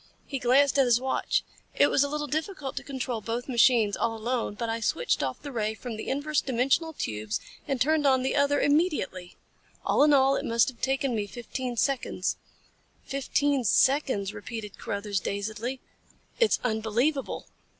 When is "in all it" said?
10.03-10.43